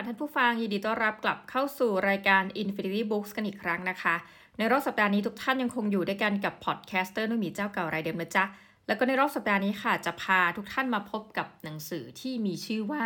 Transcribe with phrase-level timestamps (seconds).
[0.00, 4.14] ค่ะท่านผู้ฟังยินดีต้อนรับกลับเข้าสู่รายการ Infinity Books กันอีกครั้งนะคะ
[4.58, 8.44] ในรอบสัปดาห์นี้ทุกท่านยังคงอยู่ด้วยกันกับ podcaster นุ่มหมีเจ้าเก่ารายเดิมนะจ๊ะ
[8.86, 13.04] แล้วก็ในรอบสัปดาห์นี้ค่ะ จะพาทุกท่านมาพบกับหนังสือที่มีชื่อว่า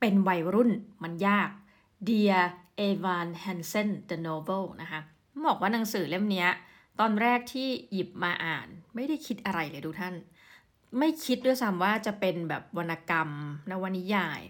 [0.00, 0.70] เป็นวัยรุ่น
[1.02, 1.50] มันยาก
[2.08, 2.42] Dear
[2.86, 5.00] Evan Hansen the Novel นะคะ
[5.46, 6.46] บอกว่าหนังสือเล่มนี้
[7.00, 10.14] ตอนแรกที่หยิบมาอ่าน ไม่ได้คิดอะไรเลยทุกท่าน
[10.98, 13.28] ไม่คิดด้วยซ้ำว่าจะเป็นแบบวรรณกรรม
[13.70, 14.42] นวนิยาย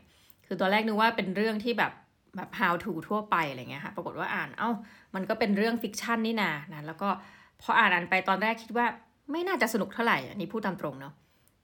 [0.52, 1.92] คือตอนแรกนึกว่าเป็นเรื่องที่แบบ
[2.36, 4.70] แบบ how to ทั่วไปอะไรเงี้ยค่ะ ปรากฏว่าอ่าน เอา้า
[5.14, 7.08] มันก็เป็นเรื่องฟิกชันนี่นานะ แล้วก็
[7.62, 8.86] พออ่านอ่านไปตอนแรกคิดว่า
[9.30, 11.14] ไม่น่าจะสนุกเท่าไหร่ อันนี้พูดตามตรงเนาะ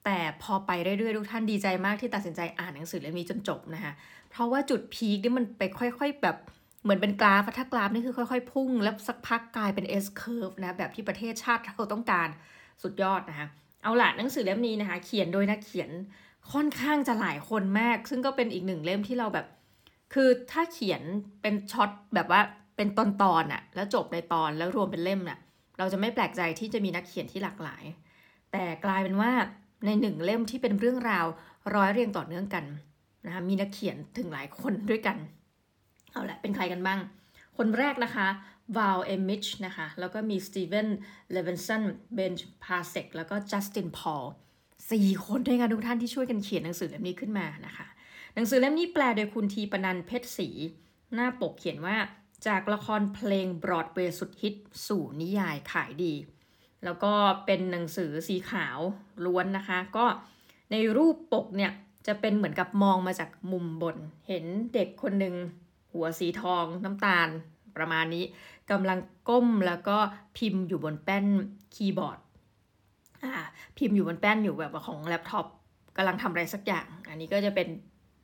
[0.05, 3.93] แต่พอไปเรื่อยๆทุกท่านดีใจมากที่ตัดสินใจอ่านหนังสือเล่มนี้จนจบนะคะ
[4.31, 6.37] เพราะว่าจุดพีคนี่มันไปค่อย ๆ แบบ
[6.83, 12.29] เหมือนเป็นกราฟถ้ากราฟนี่คือค่อยๆ พุ่ง แล้วสักพักกลายเป็น S curve นะ แบบที่ประเทศชาติเราต้องการ
[12.83, 13.49] สุดยอดนะคะ
[13.83, 15.91] เอาละหนังสือเล่มนี้นะคะ เขียนโดยนักเขียน
[16.53, 19.47] ค่อนข้างจะหลายคนมาก ซึ่งก็เป็นอีกหนึ่งเล่มที่เราแบบ
[20.15, 21.03] คือถ้าเขียน
[21.43, 22.41] เป็นช็อตแบบว่า
[22.77, 25.39] เป็นตอนตอนอะแล้วจบในตอนแล้วรวมเป็นเล่มน่ะ
[25.79, 27.85] เราจะไม่แปลกใจที่จะมีนักเขียนที่หลากหลาย
[28.53, 29.33] แต่กลายเป็นว่า
[29.87, 31.27] ในหนึ่งเล่มที่เป็นเรื่องราว
[31.75, 32.65] ร้อยเรียงต่อเนื่องกัน
[33.25, 35.17] นะคะมีนักเขียนถึงหลายคนด้วยกัน
[36.13, 36.99] เอาละเป็นใครกันบ้าง
[37.57, 38.29] คนแรกนะคะ
[38.77, 40.89] วาลเอมิชนะคะ แล้วก็มีสตีเวน
[41.33, 41.83] เลเวนสัน
[42.15, 44.25] เบนจ์พาเซกแล้วก็จัสตินพอล
[44.91, 47.87] สี่คนด้วยกันทุกท่านที่ช่วยกันเขียนหนังสือเล่มนี้ขึ้นมานะคะ
[48.35, 50.49] หนังสือเล่มนี้แปลโดยคุณทีปนันเพชรศรี
[51.15, 51.97] หน้าปกเขียนว่า
[52.47, 54.55] จากละครเพลงบรอดเวย์สุดฮิต
[54.87, 56.15] สู่นิยายขายดี
[56.85, 57.13] แล้วก็
[57.47, 58.79] เป็นหนังสือสีขาว
[59.25, 60.07] ล้วนนะคะ ก็
[60.71, 61.73] ในรูปปกเนี่ย
[62.07, 63.97] จะเป็นเหมือนกับมองมาจากมุมบน
[64.29, 65.35] เห็นเด็กคนหนึ่ง
[65.93, 67.29] หัวสีทองน้ำตาล
[67.77, 68.25] ประมาณนี้
[68.71, 68.99] กำลัง
[69.29, 69.97] ก้มแล้วก็
[70.37, 71.27] พิมพ์อยู่บนแป้น
[71.75, 72.19] คีย์บอร์ด
[73.79, 75.47] พิมพ์อยู่บนแป้นอยู่แบบของแล็ปท็อป
[75.97, 77.69] กำลังทำอะไรสักอย่าง อันนี้ก็จะเป็น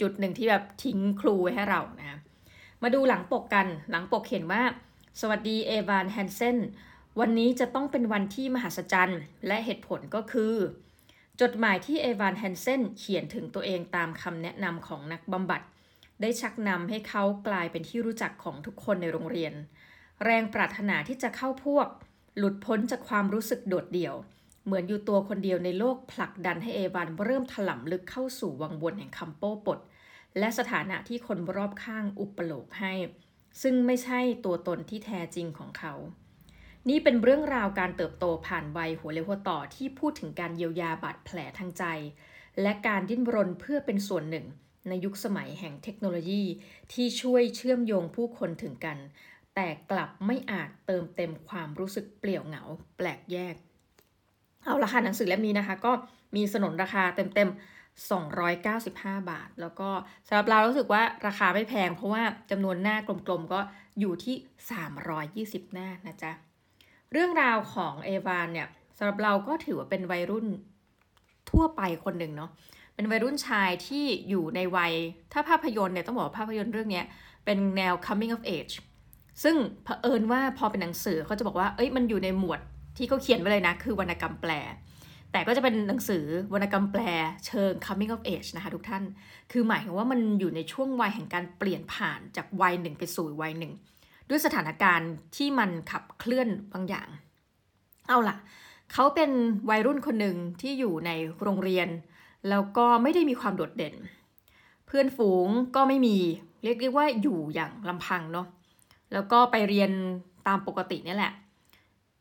[0.00, 2.18] จุดหนึ่งที่แบบทิ้ง clue ไว้ให้เรานะ
[2.82, 4.62] มาดูหลังปกกันหลังปกเขียนว่า
[5.20, 6.58] สวัสดีเอวานแฮนเซน
[7.20, 10.54] วันนี้จะต้องเป็นวันที่มหัศจรรย์ และเหตุผลก็คือ
[11.40, 15.62] จดหมายที่เอวานแฮนเซนเขียนถึงตัวเองตามคำแนะนำของนักบำบัด
[16.20, 19.52] ได้ชักนำให้เขากลายเป็นที่รู้จักของทุกคนในโรงเรียน
[20.24, 21.88] แรงปรารถนาที่จะเข้าพวก
[22.38, 24.14] หลุดพ้นจากความรู้สึกโดดเดี่ยว
[24.64, 29.78] เหมือนอยู่ตัวคนเดียวในโลกผลักดันให้เอวานเริ่มถล่ำลึกเข้าสู่วังวนแห่งคำโป้ปด
[30.38, 32.94] และสถานะที่คนรอบข้างอุปโลกให้
[33.62, 35.94] ซึ่งไม่ใช่ตัวตนที่แท้จริงของเขา
[36.88, 41.84] นี่เป็นเรื่องราวการเติบโตผ่านวัยหัวเรียวหัวต่อที่พูดถึงการเยียวยาบาดแผลทางใจ
[42.62, 44.46] และการดิ้นรนเพื่อเป็นส่วนหนึ่ง
[44.88, 46.42] ในยุคสมัยแห่งเทคโนโลยี
[46.92, 48.98] ที่ช่วยเชื่อมโยงผู้คนถึงกัน
[49.54, 52.62] แต่กลับไม่อาจเติมเต็มความรู้สึกเปลี่ยวเหงา
[52.96, 53.54] แปลกแยก
[54.64, 55.92] เอาละค่ะหนังสือเล่มนี้นะคะ ก็
[56.36, 58.10] มีสนนราคาเต็มๆ
[58.44, 59.88] 295 บาท แล้วก็
[60.26, 63.60] สำหรับเรารู้สึกว่าราคาไม่แพง เพราะว่าจำนวนหน้ากลมๆก็
[64.00, 64.36] อยู่ที่
[65.64, 66.32] 320 หน้านะจ๊ะ
[67.12, 70.46] เรื่องราวของเอวานเนี่ยสำหรับเราก็ถือว่าเป็นวัยรุ่น
[71.50, 72.50] ทั่วไปคนหนึ่งเนาะ
[72.94, 74.92] เป็นวัยรุ่นชายที่อยู่ในวัย
[75.32, 77.02] ถ้าภาพยนตร์เนี่ยต้องบอกภาพยนตร์เรื่องนี้
[77.44, 78.74] เป็นแนว coming of age
[79.42, 82.60] ซึ่งเผอิญว่าพอเป็นหนังสือเขาจะบอกว่า เอ้ยมันอยู่ในหมวด
[82.96, 84.52] ที่เขาเขียนไว้เลยนะ คือวรรณกรรมแปล
[85.32, 86.24] แต่ก็จะเป็นหนังสือ
[86.54, 87.02] วรรณกรรมแปล
[87.46, 89.04] เชิง coming of age นะคะทุกท่าน
[89.52, 93.72] คือหมายถึงว่ามันอยู่ในช่วงวัยแห่งการเปลี่ยนผ่านจากวัยหนึ่งไปสู่วัยหนึ่ง
[94.28, 97.08] ด้วยสถานการณ์ที่มันขับเคลื่อนบางอย่าง
[98.08, 98.36] เอาล่ะ
[98.92, 99.30] เขาเป็น
[99.70, 101.10] วัยรุ่นคนหนึ่งที่อยู่ใน
[101.42, 101.88] โรงเรียน
[102.48, 103.94] แล้วก็ไม่ได้มีความโดดเด่น
[104.86, 106.16] เพื่อนฝูงก็ไม่มี
[106.64, 108.46] เรียกได้ว่าอยู่อย่างลำพังเนาะ
[109.12, 109.90] แล้วก็ไปเรียน
[110.46, 111.32] ตามปกตินี่แหละ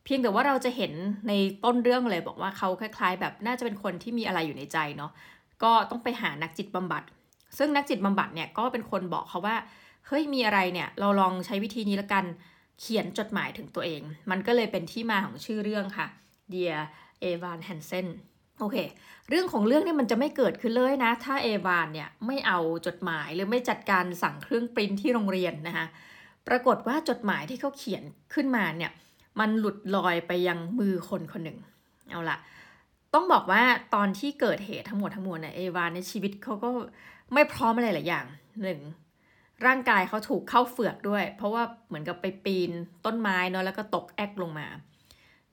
[0.03, 0.94] เพียงแต่ว่าเราจะเห็น
[1.28, 1.34] ใน
[1.64, 5.12] ต้นเรื่องเลยบอกว่าเขาคล้ายๆ แบบน่าจะเป็นคนที่มีอะไรอยู่ในใจเนาะ
[5.64, 7.03] ก็ต้องไปหานักจิตบำบัด
[7.58, 9.58] ซึ่งนักจิตบำบัดเนี่ยก็เป็นคนบอกเขาว่า
[10.08, 12.26] เฮ้ยมีอะไรเนี่ยเราลองใช้วิธีนี้ละกัน
[12.79, 16.08] เขียนจดหมายถึงตัวเอง มันก็เลยเป็นที่มาของชื่อเรื่องค่ะ
[16.53, 16.79] Dear
[17.29, 18.08] Evan Hansen
[18.59, 18.78] โอเค
[19.29, 25.85] เรื่องของเรื่องนี่มันจะไม่เกิดขึ้นเลยนะ ถ้าเอวานเนี่ยไม่เอาจดหมายหรือไม่จัดการสั่งเครื่องปริ้นที่โรงเรียนนะคะ
[26.47, 28.03] ปรากฏว่าจดหมายที่เขาเขียน
[28.34, 28.91] ขึ้นมาเนี่ย
[29.40, 31.59] มันหลุดลอยไปยังมือคนคนหนึ่ง
[32.09, 32.38] เอาละ
[33.14, 33.62] ต้องบอกว่า
[33.96, 36.70] ตอนที่เกิดเหตุทั้งหมดทั้งมวลเนี่ยเอวานในชีวิตเขาก็
[37.34, 38.26] ไม่พร้อมอะไรหลายอย่าง
[38.62, 38.80] หนึ่ง
[39.66, 42.72] ร่างกายเขาถูกเข้าเฟือกด้วย เพราะว่าเหมือนกับไปปีน
[43.06, 44.68] ต้นไม้เนาะแล้วก็ตกแอกลงมา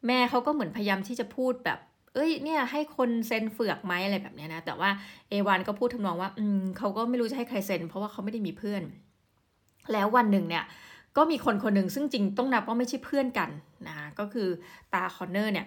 [0.06, 1.78] แม่เขาก็เหมือนพยายามที่จะพูดแบบ
[2.14, 4.90] เอ้ยเนี่ยให้คนเซ็นเฟือกไหมอะไรแบบนี้นะแต่ว่า
[5.28, 8.82] เอวานก็พูดทำนองว่า อืมเขาก็ไม่รู้จะให้ใครเซ็น เพราะว่าเขาไม่ได้มีเพื่อน
[9.92, 10.64] แล้ววันหนึ่งเนี่ย
[11.16, 13.50] ก็มีคนคนหนึ่งซึ่งจริงต้องนับว่าไม่ใช่เพื่อนกัน
[13.88, 14.48] นะคะก็คือ
[14.94, 15.66] ตาคอนเนอร์เนี่ย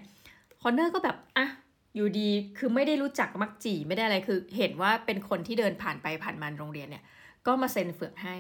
[0.62, 1.48] คอนเนอร์ก็แบบอะ
[1.96, 7.04] อยู่ดีคือไม่ได้รู้จักมักจี่ไม่ได้อะไรคือ เห็นว่าเป็นคนที่เดินผ่านไปผ่านมาโรงเรียนเนี่ย
[7.48, 8.36] ก็มาเซ็นเฝือกให้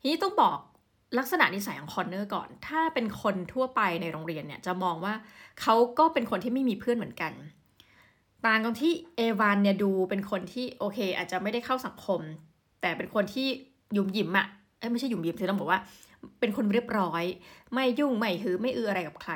[0.00, 0.58] ทีนี้ต้องบอก
[1.18, 5.14] ลักษณะนิสัยของคอนเนอร์ก่อน ถ้าเป็นคนทั่วไปในโรงเรียนเนี่ยจะมองว่า
[5.60, 7.32] เขาก็เป็นคนที่ไม่มีเพื่อนเหมือนกัน
[8.46, 12.20] ต่างกันที่เอวานเนี่ยดูเป็นคนที่โอเค อาจจะไม่ได้เข้าสังคม
[12.80, 13.48] แต่เป็นคนที่
[13.96, 14.46] ยุ่มยิ้มอะ
[14.78, 15.80] เอ้ไม่ใช่ยุ่มยิ้มคือต้องบอกว่า
[16.40, 17.24] เป็นคนเรียบร้อย
[17.74, 19.32] ไม่ยุ่งไม่หือไม่อืออะไรกับใคร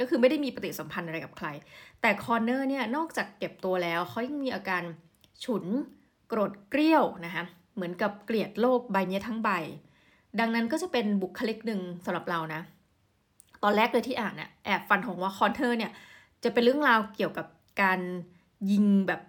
[0.00, 1.48] ก็คือไม่ได้มีปฏิสัมพันธ์อะไรกับใคร
[2.00, 4.82] แต่คอนเนอร์เนี่ยนอกจากเก็บตัวแล้วเขายังมีอาการ
[5.44, 5.64] ฉุน
[6.28, 7.44] โกรธเกรี้ยวนะคะ
[7.74, 9.50] เหมือนกับเกลียดโลกใบนี้ทั้งใบ
[10.40, 12.60] ดังนั้นก็จะเป็นบุคลิกหนึ่งสำหรับเรานะ
[13.62, 15.92] ตอนแรกเลยที่อ่านเนี่ยแอบฟันธงว่าคอนเนอร์เนี่ย
[16.44, 17.46] จะเป็นเรื่องราวเกี่ยวกับ
[17.82, 18.00] การ
[18.70, 19.20] ยิงแบบ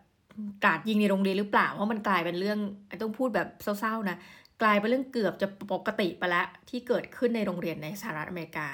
[0.66, 2.60] กาดยิงในโรงเรียนหรือเปล่า เพราะมันกลายเป็นเรื่อง
[3.02, 3.48] ต้องพูดแบบ
[3.80, 4.18] เศร้าๆนะ
[4.64, 8.68] กลายเป็นเรื่องเกือบจะปกติไปแล้วที่เกิดขึ้นในโรงเรียนในสหรัฐอเมริกา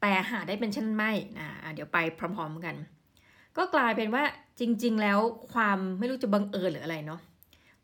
[0.00, 2.74] แต่หาได้เป็นเช่นไม่นะเดี๋ยวไปพร้อมๆกัน
[3.56, 4.24] ก็กลายเป็นว่า
[4.60, 5.18] จริง ๆ แล้ว
[5.52, 7.20] ความไม่รู้จะบังเอิญหรืออะไรเนาะ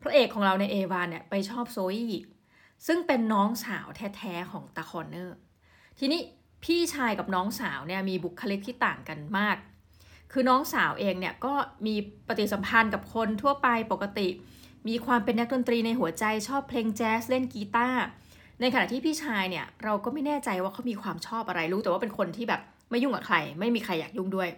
[0.00, 2.14] พระเอกของเราในเอวานเนี่ยไปชอบโซยี่
[2.86, 5.36] ซึ่งเป็นน้องสาวแท้ๆของตาคอนเนอร์
[5.98, 6.20] ทีนี้
[6.64, 9.56] พี่ชายกับน้องสาวเนี่ยมีบุคลิกที่ต่างกันมาก
[10.32, 11.54] คือน้องสาวเองเนี่ยก็
[11.86, 11.94] มี
[12.28, 14.28] ปฏิสัมพันธ์กับคนทั่วไปปกติ
[14.88, 18.02] มีความเป็นนักดนตรีในหัวใจชอบเพลงแจ๊สเล่นกีตาร์
[18.60, 22.60] ในขณะที่พี่ชายเนี่ยเราก็ไม่แน่ใจว่าเขามีความชอบอะไรรู้แต่ว่าเป็นคนที่แบบ
[22.90, 24.48] ไม่ยุ่งกับใคร ไม่มีใครอยากยุ่งด้วย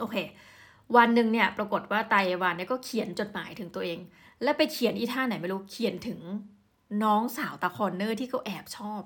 [0.00, 0.16] โอเค
[0.96, 3.98] วันหนึ่งเนี่ยปรากฏว่าตาเอวานเนี่ยก็เขียนจดหมายถึงตัวเอง
[4.42, 6.20] และไปเขียนอีท่าไหนไม่รู้เขียนถึง
[7.02, 9.02] น้องสาวตาคอนเนอร์ที่เขาแอบชอบ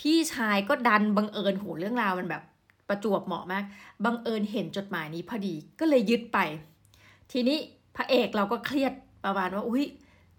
[0.00, 2.42] พี่ชายก็ดันบังเอิญโหเรื่องราวมันแบบ
[2.88, 3.64] ประจวบเหมาะมาก
[4.04, 6.38] บังเอิญเห็นจดหมายนี้พอดีก็เลยยึดไป
[7.32, 7.58] ทีนี้
[7.96, 8.92] พระเอกเราก็เครียด
[9.24, 9.84] ประมาณว่าอุ้ย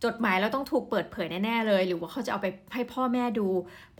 [0.04, 3.48] จดหมายเราต้องถูกเปิดเผยแน่ๆเลย หรือว่าเขาจะเอาไปให้พ่อแม่ดู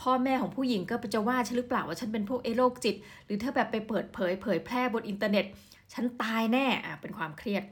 [0.02, 2.96] พ่อแม่ของผู้หญิงก็จะว่าฉันหรือเปล่าว่าฉันเป็นพวกเอโรคจิต
[3.26, 5.46] หรือถ้าแบบไปเปิดเผยเผยแพร่บนอินเทอร์เน็ต
[5.94, 7.64] ฉันตายแน่อะเป็นความเครียด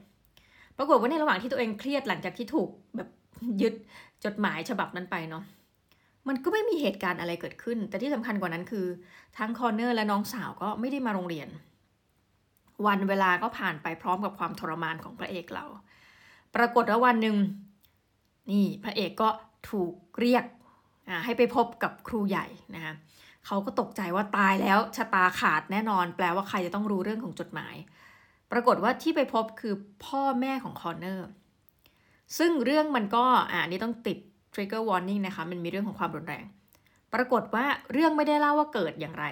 [0.77, 3.09] ปรากฏว่าในระหว่างที่ตัวเองเครียดหลังจากที่ถูกแบบ
[3.61, 3.73] ยึด
[4.25, 5.43] จดหมายฉบับนั้นไปเนาะ
[6.27, 8.85] มันก็ไม่มีเหตุการณ์อะไรเกิดขึ้น แต่ที่สำคัญกว่านั้นคือ
[9.37, 11.47] ทั้งคอนเนอร์และน้องสาวก็ไม่ได้มาโรงเรียน
[12.85, 15.65] วันเวลาก็ผ่านไปพร้อมกับความทรมานของพระเอกเรา
[16.55, 17.37] ปรากฏว่าวันหนึ่ง
[18.51, 19.29] นี่พระเอกก็
[19.69, 20.45] ถูกเรียก
[21.25, 22.93] ให้ไปพบกับครูใหญ่นะคะ
[23.45, 27.75] เขาก็ตกใจว่าตายแล้วชะตาขาดแน่นอน แปลว่าใครจะต้องรู้เรื่องของจดหมาย
[28.51, 29.73] ปรากฏว่าที่ไปพบคือ
[30.05, 31.27] พ่อแม่ของคอนเนอร์
[32.37, 34.17] ซึ่งเรื่องมันก็อ่านี่ต้องติด
[34.53, 36.45] trigger warning นะคะ มันมีเรื่องของความรุนแรง
[37.13, 39.25] ปรากฏว่าเรื่องไม่ได้เล่าว่าเกิดอย่างไร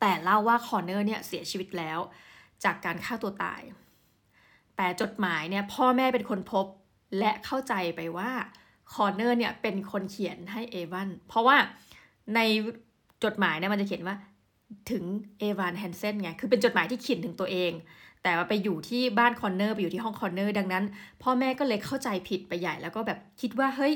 [0.00, 1.98] แต่เล่าว่าคอนเนอร์เนี่ยเสียชีวิตแล้ว
[2.64, 3.60] จากการฆ่าตัวตาย
[4.80, 6.66] แต่จดหมายเนี่ยพ่อแม่เป็นคนพบ
[7.18, 8.30] และเข้าใจไปว่า
[8.94, 11.56] คอนเนอร์เนี่ยเป็นคนเขียนให้เอวานเพราะว่า
[12.34, 12.40] ใน
[13.24, 14.16] จดหมายเนี่ยมันจะเขียนว่า
[14.90, 15.04] ถึง
[15.38, 17.72] เอวานแฮนเซนไง คือเป็นจดหมายที่เขียนถึงตัวเอง
[18.22, 20.84] แต่ว่าไปอยู่ที่บ้านคอนเนอร์ไปอยู่ที่ห้องคอนเนอร์ดังนั้น
[21.22, 23.94] พ่อแม่ก็เลยเข้าใจผิดไปใหญ่แล้วก็แบบคิดว่าเฮ้ย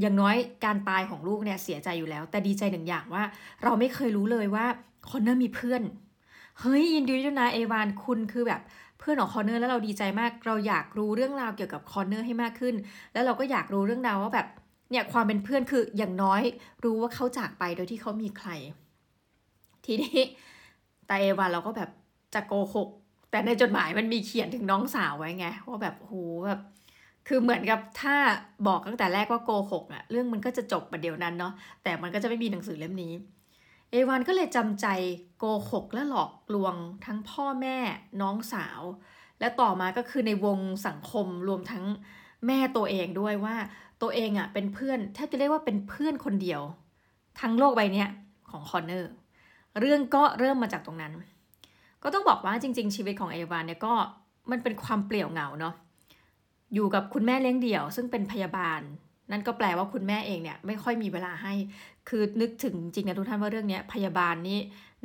[0.00, 3.24] อย่างน้อยการตายของลูกเนี่ยเสียใจอยู่แล้ว แต่ดีใจหนึ่งอย่างว่า
[3.62, 4.66] เราไม่เคยรู้เลยว่า
[5.10, 5.82] คอนเนอร์มีเพื่อน
[6.60, 8.60] เฮ้ยยินดีด้วยนะเอวานคุณคือแบบ
[8.98, 12.74] เพื่อนของคอนเนอร์แล้วเราดีใจมาก เราอยากรู้เรื่องราวเกี่ยวกับคอนเนอร์ให้มากขึ้น
[13.12, 14.46] แล้วเราก็อยากรู้เรื่องราวว่าแบบ
[14.90, 16.42] เนี่ยความเป็นเพื่อนคืออย่างน้อย
[16.84, 18.50] รู้ว่าเขาจากไปโดยที่เขามีใคร
[19.84, 20.20] ทีนี้
[21.06, 21.90] แต่เอวาเราก็แบบ
[22.34, 22.88] จะโกหก
[23.30, 26.14] แต่ในจดหมายมันมีเขียนถึงน้องสาวไว้ไงว่าแบบโห
[26.46, 26.60] แบบ
[27.28, 28.16] คือเหมือนกับถ้า
[28.66, 33.12] บอกตั้งแต่แรกว่าโกหกอะเรื่องมันก็จะจบประเดี๋ยวนั้นเนาะแต่มันก็จะไม่มีหนังสือเล่มนี้
[33.90, 34.86] เอวานก็เลยจำใจ
[35.38, 36.74] โกหกและหลอกลวง
[37.04, 37.76] ทั้งพ่อแม่
[38.20, 38.80] น้องสาว
[39.40, 41.84] และต่อมาก็คือในวงสังคมรวมทั้ง
[42.46, 43.56] แม่ตัวเองด้วยว่า
[44.02, 46.60] ตัวเองอะเป็นเพื่อนแทบจะเรียกว่าเป็นเพื่อนคนเดียว
[47.40, 48.04] ทั้งโลกใบนี้
[48.50, 49.10] ของคอนเนอร์
[49.80, 51.12] เรื่องก็เริ่มมาจากตรงนั้น
[52.02, 53.94] ก็ต้องบอกว่าจริง ๆ ชีวิตของเอวานเนี่ยก็
[54.50, 55.74] มันเป็นความเปลี่ยวเหงาเนาะ
[56.74, 58.80] อยู่กับคุณแม่เลี้ยงเดี่ยว ซึ่งเป็นพยาบาล
[59.30, 61.52] นั่นก็แปลว่าคุณแม่เองเนี่ยไม่ค่อยมีเวลาให้
[62.08, 64.58] คือนึกถึงจริงนะทุกท่านว่าเรื่องนี้พยาบาลนี่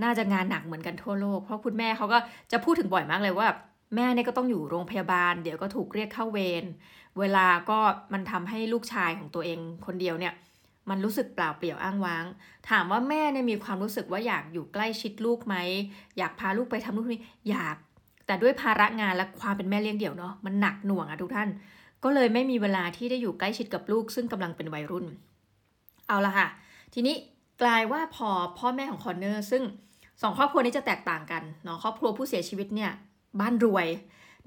[0.03, 2.17] น่าจะงานหนักเหมือนกันทั่วโลก เพราะคุณแม่เขาก็
[2.51, 3.47] จะพูดถึงบ่อยมากเลยว่า
[3.95, 6.63] แม่เนี่ยก็ต้องอยู่โรงพยาบาล เดี๋ยวก็ถูกเรียกเข้าเวร
[7.19, 7.79] เวลาก็
[8.13, 10.33] มันทำให้ลูกชายของตัวเองคนเดียวเนี่ย
[10.89, 12.25] มันรู้สึกเปล่าเปลี่ยวอ้างว้าง
[12.69, 15.55] ถามว่าแม่เนี่ยมีความรู้สึกว่าอยากอยู่ใกล้ชิดลูกไหม
[16.17, 17.75] อยากพาลูกไปทำนู่นนี่อยาก
[18.25, 21.49] แต่ด้วยภาระงานและความเป็นแม่เลี้ยงเดี่ยวเนาะมันหนักหน่วงอะทุกท่าน
[22.03, 25.05] ก็เลยไม่มีเวลาที่ได้อยู่ใกล้ชิดกับลูก ซึ่งกำลังเป็นวัยรุ่น
[26.07, 26.47] เอาละค่ะ
[26.93, 27.15] ทีนี้
[27.61, 28.29] กลายว่าพอ
[28.59, 29.63] พ่อแม่ของคอนเนอร์ซึ่ง
[30.21, 32.91] สองครอบครัวนี้จะแตกต่างกันเนาะครอบครัวผู้เสียชีวิตเนี่ย
[33.39, 33.87] บ้านรวย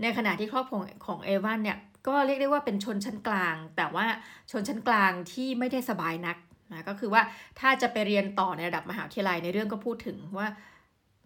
[0.02, 4.06] ในขณะที่ครอบครัวของเอวานเนี่ยก็เรียกได้ว่าเป็นชนชั้นกลาง แต่ว่า
[4.50, 6.36] ชนชั้นกลางที่ไม่ได้สบายนัก
[6.72, 7.22] นะก็คือว่า
[7.60, 10.48] ถ้าจะไปเรียนต่อในระดับมหาวิทยาลัยในเรื่องก็พูดถึงว่า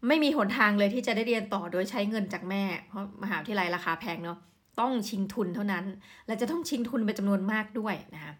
[0.09, 4.39] ไม่มีหนทางเลยที่จะได้เรียนต่อโดยใช้เงินจากแม่ เพราะมหาวิทยาลัยราคาแพงเนาะ
[4.81, 5.85] ต้องชิงทุนเท่านั้น
[6.27, 8.33] และจะต้องชิงทุนเป็นจำนวนมากด้วยนะคะ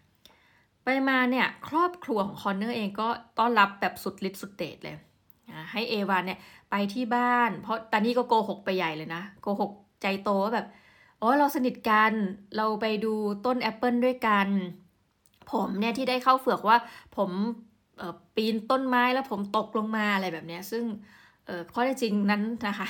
[0.83, 3.07] ไปมาเนี่ยครอบครัวของคอนเนอร์เองก็
[3.39, 4.95] ต้อนรับแบบสุดฤทธิ์สุดเดชเลย
[5.71, 6.39] ให้เอวานเนี่ย
[6.71, 10.67] ไปที่บ้าน เพราะตอนนี้ก็โกหกไปใหญ่เลยนะโกหกใจโตว่าแบบ
[11.21, 12.13] อ๋อเราสนิทกัน
[12.57, 13.13] เราไปดู
[13.45, 14.47] ต้นแอปเปิลด้วยกัน
[15.51, 16.77] ผมเนี่ยที่ได้เข้าเฝือกว่า
[17.17, 17.29] ผม
[18.35, 20.83] ปีนต้นไม้แล้วผมตกลงมาอะไรแบบนี้ซึ่ง
[21.73, 22.87] ข้อเท็จจริงนั้นนะคะ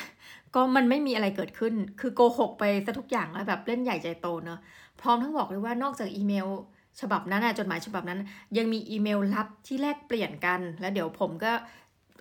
[0.56, 4.60] ก็มันไม่มีอะไรเกิดขึ้น คือโกหกไปซะทุกอย่างแล้วแบบเล่นใหญ่ใจโตเนอะ
[5.02, 6.48] พร้อมทั้งบอกเลยว่านอกจากอีเมล
[7.02, 8.20] ฉบับนั้นจดหมายฉบับนั้น
[8.58, 11.52] ยังมีอีเมลลับที่แลกเปลี่ยนกัน แล้วเดี๋ยวผมก็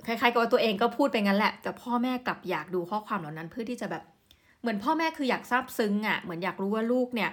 [0.06, 4.02] คล้ายๆกับว่าตัวเองก็พูดไปงั้นแหละ แต่พ่อแม่กลับอยากดูข้อความเหล่านั้นเพื่อที่จะแบบ
[4.60, 7.30] เหมือนพ่อแม่คืออยากซาบซึ้งอะ่ะเหมือนอยากรู้ว่าลูกเนี่ย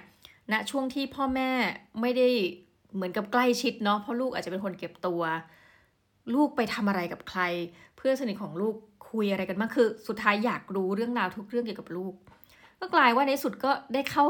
[0.52, 1.50] ณนะช่วงที่พ่อแม่
[2.02, 2.28] ไม่ได้
[2.96, 5.22] เหมือนกับใกล้ชิดเนาะเพราะลูกอาจจะเป็นคนเก็บตัว
[6.36, 7.42] ลูกไปทำอะไรกับใคร
[7.98, 8.76] เพื่อนสนิทของลูก
[9.10, 12.14] คุยอะไรกันบ้างคือ สุดท้ายอยากรู้เรื่องราวทุกเรื่องเกี่ยวกับลูก
[12.80, 14.24] ก็กลายว่าในสุดก็ได้เข้า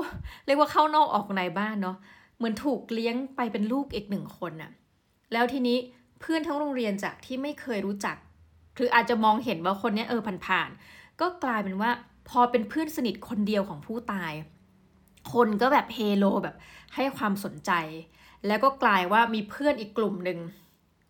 [0.45, 1.97] เรียกว่าเข้านอกออกในบ้านเนาะ
[2.37, 4.71] เหมือนถูกเลี้ยงไปเป็นลูกอีกหนึ่งคนน่ะ
[5.33, 5.77] แล้วทีนี้
[6.21, 8.15] เพื่อนทั้งโรงเรียนจากที่ไม่เคยรู้จัก
[8.75, 11.91] หรืออาจจะมองเห็นว่าคนนี้เออผ่านๆก็กลายเป็นว่า
[12.29, 14.31] พอเป็นเพื่อนสนิทคนเดียวของผู้ตาย
[15.33, 16.55] คนก็แบบเฮโลแบบ
[16.95, 17.71] ให้ความสนใจ
[18.47, 20.39] แล้วก็กลายว่ามีเพื่อนอีกกลุ่มหนึ่ง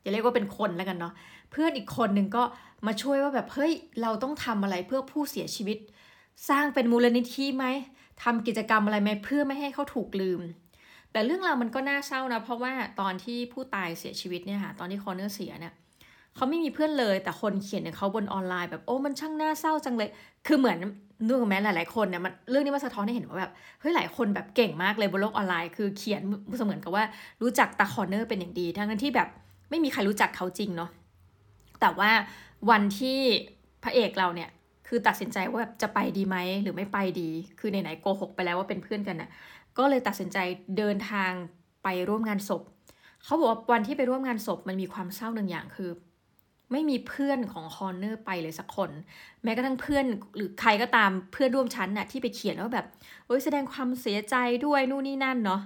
[0.03, 1.13] จะเรียกว่าเป็นคนแล้วกันเนาะ
[1.51, 2.43] เพื่อนอีกคนหนึ่งก็
[2.87, 5.77] มาช่วยว่าแบบเฮ้ยเราต้องทำอะไรเพื่อผู้เสียชีวิต
[6.49, 7.65] สร้างเป็นมูลนิธิไหม
[8.23, 10.41] ทำกิจกรรมอะไรไหมเพื่อไม่ให้เขาถูกลืม
[11.11, 15.73] แต่เรื่องราวมันก็น่าเศร้านะ เพราะว่าตอนที่ผู้ตายเสียชีวิตเนี่ยค่ะตอนที่คอเนอร์เสียเนี่ย
[16.35, 20.09] เขาไม่มีเพื่อนเลยแต่คนเขียนเนี่ยเขาบนออนไลน์แบบโอ้มันช่างน่าเศร้าจังเลย
[20.47, 20.77] คือเหมือน
[21.27, 26.21] นึกแม้หลายๆคนเนี่ยมันเรื่องนี้มาสะท้อนให้เห็นว่าแบบเฮ้ยหลายคนแบบเก่งมากเลยบนโลกออนไลน์ คือเขียน
[26.57, 27.03] เสมือนกับว่า
[27.41, 29.27] รู้จักตาคอเนอร์เป็นอย่างดี ทั้งนั้นที่แบบ
[29.69, 30.89] ไม่มีใครรู้จักเขาจริงเนาะ
[31.81, 32.09] แต่ว่า
[32.69, 33.19] วันที่
[33.83, 34.49] พระเอกเราเนี่ย
[34.87, 37.29] คือตัดสินใจว่าแบบจะไปดีไหมหรือไม่ไปดี
[37.59, 39.29] คือไหนๆโกหกไปแล้วว่าเป็นเพื่อนกันนะ่ะ
[39.77, 40.37] ก็เลยตัดสินใจ
[40.77, 41.31] เดินทาง
[41.83, 42.61] ไปร่วมงานศพ
[43.23, 45.89] เขาบอกว่าวันที่ไปร่วมงานศพมันมีความเศร้าหนึ่งอย่างคือ
[46.71, 48.91] ไม่มีเพื่อนของคอนเนอร์ไปเลยสักคน
[49.43, 50.05] แม้กระทั่งเพื่อน
[50.35, 52.85] หรือใครก็ตามเพื่อนร่วมชั้นน่ะที่ไปเขียนว่าแบบ
[53.25, 55.61] โอ้ยแสดงความเสียใจด้วยนู่นนี่นั่นเนาะ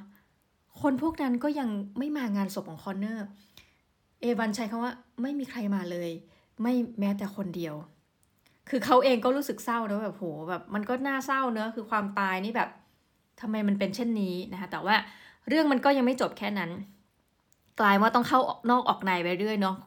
[0.81, 3.25] คนพวกนั้นก็ยังไม่มางานศพของคอนเนอร์
[4.21, 6.09] เอวันใช้คำว่าไม่มีใครมาเลย
[6.61, 7.75] ไม่แม้แต่คนเดียว
[8.69, 12.69] คือเขาเองก็รู้สึกเศร้านะแบบโหแบบมันก็น่าเศร้าเนอะคือความตายนี่แบบ
[13.41, 14.95] ทำไมมันเป็นเช่นนี้นะคะ แต่ว่า
[15.47, 16.71] เรื่องมันก็ยังไม่จบแค่นั้น
[17.79, 18.39] กลายว่าต้องเข้า
[18.71, 19.77] นอกออกในไปเรื่อยเนาะ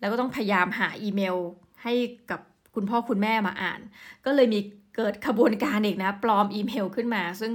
[0.00, 1.36] แล้วก็ต้องพยายามหาอีเมล
[1.82, 1.94] ให้
[2.30, 2.40] กับ
[2.74, 3.80] คุณพ่อคุณแม่มาอ่าน
[4.24, 4.60] ก็เลยมี
[4.96, 7.52] เกิดขบวนการอีกนะ ปลอมอีเมลขึ้นมา ซึ่ง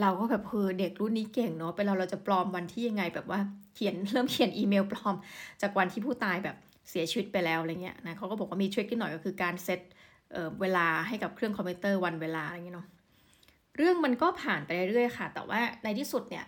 [0.00, 3.40] เราก็แบบเออเด็กรุ่นนี้เก่งเนาะไปเราเราจะปลอมวันที่ยังไงแบบว่า
[3.74, 5.14] เขียนเริ่มเขียนอีเมลปลอม
[5.62, 6.56] จากวันที่ผู้ตายแบบ
[6.90, 9.80] เสียชีวิตไปแล้วอะไรเงี้ยนะเขาก็บอกว่ามีทริคนิดหน่อยก็คือการเซต
[10.32, 12.88] เเวลาให้กับเครื่องคอมพิวเตอร์วันเวลาอะไรเงี้ยเนาะ
[13.76, 16.46] เรื่องมันก็ผ่านไปเรื่อยๆค่ะ แต่ว่าในที่สุดเนี่ย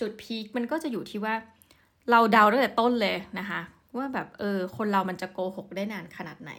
[0.00, 1.34] จุดพีคมันก็จะอยู่ที่ว่า
[2.10, 3.60] เราเดาตั้งแต่ต้นเลยนะคะ
[3.96, 6.52] ว่าแบบเออคนเรามันจะโกหกได้นานขนาดไหน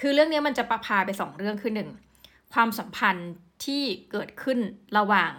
[0.00, 1.88] คือเรื่องนี้มันจะประพาไปสองเรื่องคือหนึ่ง
[2.52, 3.32] ความสัมพันธ์
[3.64, 3.82] ที่
[4.12, 4.58] เกิดขึ้น
[4.98, 5.32] ระหว่าง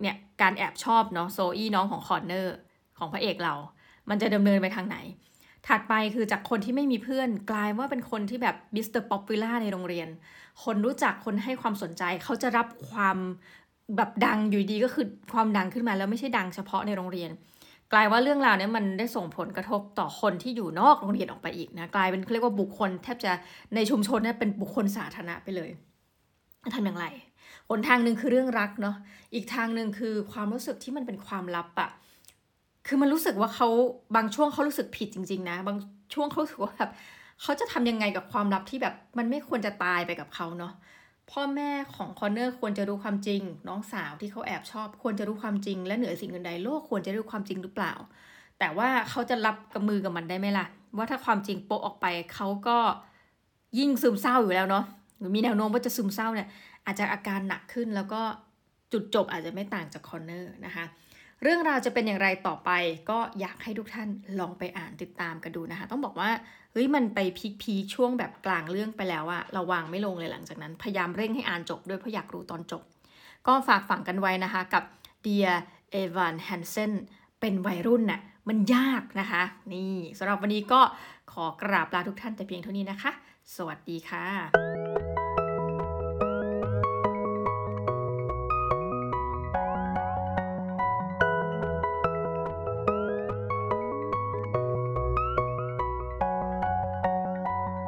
[0.00, 2.56] เนี่ยการแอบชอบเนาะโซอี้น้องของคอนเนอร์
[2.98, 3.54] ของพระเอกเรา
[4.08, 4.96] มันจะดำเนินไปทางไหน
[5.66, 10.08] ถัดไปคือจากคนที่ไม่มีเพื่อนกลายว่าเป็นคนที่แบบ Mister Popular ในโรงเรียน
[10.64, 13.16] คนรู้จักคนให้ความสนใจ เขาจะรับความ
[13.96, 17.30] แบบดังอยู่ดีก็คือความดังขึ้นมาแล้วไม่ใช่ดังเฉพาะในโรงเรียน
[17.92, 23.32] กลายว่าเรื่องราวนี้มันได้ส่งผลกระทบต่อคนที่อยู่นอกโรงเรียนออกไปอีกนะกลายเป็นเรียกว่าบุคคลแทบจะ
[23.74, 25.70] ในชุมชนเนี่ยเป็นบุคคลสาธารณะไปเลย
[26.74, 27.06] ทำอย่างไร
[27.68, 28.96] หนทางหนึ่งคือเรื่องรักเนาะ
[29.34, 31.90] อีกทางหนึ่งคือความรู้สึกที่มันเป็นความลับอะ
[32.88, 33.68] คือมันรู้สึกว่าเขา
[34.16, 35.76] บางช่วงเขารู้สึกผิดจริง ๆ นะ บาง
[36.14, 36.90] ช่วงเขาสึกว่าแบบ
[37.42, 40.72] เขาจะทำยังไงกับความลับที่แบบมันไม่ควรจะตายไปกับเขาเนาะ
[41.30, 47.92] พ่อแม่ของคอนเนอร์ควรจะรู้ความจริง น้องสาวที่เขาแอบชอบ ควรจะรู้ความจริง และเหนือสิ่งอื่นใดโลกควรจะรู้ความจริงหรือเปล่า
[48.58, 50.66] แต่ว่าเขาจะรับกับมือกับมันได้ไหมล่ะ
[50.96, 52.78] ว่าถ้าความจริงโป๊ะออกไปเขาก็
[53.78, 54.84] ยิ่งซึมเศร้าอยู่แล้วเนาะ
[55.18, 56.48] หรือมีแนวโน้มว่าจะซึมเศร้าเนี่ย
[56.86, 58.20] อาจจะอาการหนักขึ้นแล้วก็
[58.92, 60.84] จุดจบอาจจะไม่ต่างจากคอนเนอร์นะคะ
[61.42, 62.70] เรื่องราวจะเป็นอย่างไรต่อไป
[63.10, 64.08] ก็อยากให้ทุกท่าน
[64.40, 66.30] ลองไปอ่านติดตามกันดูนะคะ ต้องบอกว่า
[66.72, 72.82] เฮ้ยมันไป peak peak ช่วงแบบกลางเรื่องไปแล้วอะเราวางไม่ลงเลยหลังจากนั้น พยายามเร่งให้อ่านจบด้วยเพราะอยากรู้ตอนจบ
[73.46, 74.84] ก็ฝากฝังกันไว้นะคะกับ
[75.22, 76.92] Dear Evan Hansen
[77.40, 79.42] เป็นวัยรุ่นน่ะมันยากนะคะ
[79.72, 80.80] นี่สำหรับวันนี้ก็
[81.32, 83.10] ขอกราบลาทุกท่านแต่เพียงเท่านี้นะคะ
[83.56, 84.97] สวัสดีค่ะ